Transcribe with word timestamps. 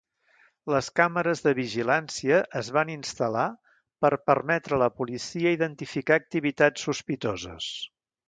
Les 0.75 0.87
càmeres 0.99 1.43
de 1.47 1.51
vigilància 1.59 2.39
es 2.61 2.71
van 2.77 2.91
instal·lar 2.93 3.45
per 4.05 4.11
permetre 4.31 4.77
a 4.79 4.81
la 4.85 4.89
policia 5.01 5.53
identificar 5.59 6.21
activitats 6.23 6.89
sospitoses. 6.89 7.69